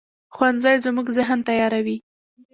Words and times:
ښوونځی 0.35 0.75
زموږ 0.85 1.07
ذهن 1.17 1.39
تیاروي 1.47 1.97